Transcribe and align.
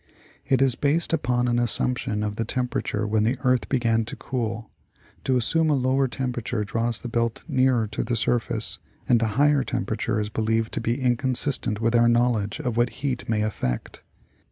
It 0.47 0.63
is 0.63 0.73
based 0.73 1.13
upon 1.13 1.47
an 1.47 1.59
assumption 1.59 2.23
of 2.23 2.35
the 2.35 2.43
temperature 2.43 3.05
when 3.05 3.21
the 3.21 3.37
earth 3.43 3.69
began 3.69 4.03
to 4.05 4.15
cool, 4.15 4.71
to 5.25 5.37
assume 5.37 5.69
a 5.69 5.75
lower 5.75 6.07
temperature 6.07 6.63
draws 6.63 6.97
the 6.97 7.07
belt 7.07 7.43
nearer 7.47 7.85
to 7.89 8.03
the 8.03 8.15
surface 8.15 8.79
and 9.07 9.21
a 9.21 9.27
higher 9.37 9.63
temperature 9.63 10.19
is 10.19 10.29
believed 10.29 10.71
to 10.73 10.81
be 10.81 10.99
inconsistent 10.99 11.81
with 11.81 11.95
our 11.95 12.09
knowledge 12.09 12.59
of 12.59 12.77
what 12.77 12.89
heat 13.03 13.29
may 13.29 13.43
effect. 13.43 14.01